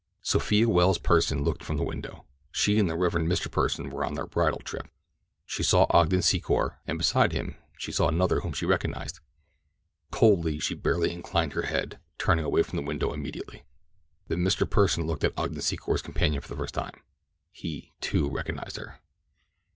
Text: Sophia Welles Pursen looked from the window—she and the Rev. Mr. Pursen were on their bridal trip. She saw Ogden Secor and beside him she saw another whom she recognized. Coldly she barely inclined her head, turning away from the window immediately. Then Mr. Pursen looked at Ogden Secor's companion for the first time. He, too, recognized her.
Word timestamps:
Sophia 0.23 0.67
Welles 0.67 0.97
Pursen 0.97 1.43
looked 1.43 1.63
from 1.63 1.77
the 1.77 1.83
window—she 1.83 2.79
and 2.79 2.89
the 2.89 2.95
Rev. 2.95 3.13
Mr. 3.13 3.49
Pursen 3.51 3.91
were 3.91 4.03
on 4.03 4.15
their 4.15 4.25
bridal 4.25 4.57
trip. 4.57 4.87
She 5.45 5.61
saw 5.61 5.85
Ogden 5.91 6.21
Secor 6.23 6.77
and 6.87 6.97
beside 6.97 7.33
him 7.33 7.55
she 7.77 7.91
saw 7.91 8.07
another 8.07 8.39
whom 8.39 8.51
she 8.51 8.65
recognized. 8.65 9.19
Coldly 10.09 10.57
she 10.57 10.73
barely 10.73 11.11
inclined 11.11 11.53
her 11.53 11.67
head, 11.67 11.99
turning 12.17 12.45
away 12.45 12.63
from 12.63 12.77
the 12.77 12.81
window 12.87 13.13
immediately. 13.13 13.61
Then 14.27 14.39
Mr. 14.39 14.67
Pursen 14.67 15.05
looked 15.05 15.23
at 15.23 15.37
Ogden 15.37 15.61
Secor's 15.61 16.01
companion 16.01 16.41
for 16.41 16.47
the 16.49 16.57
first 16.57 16.73
time. 16.73 17.03
He, 17.51 17.91
too, 18.01 18.27
recognized 18.27 18.77
her. 18.77 19.01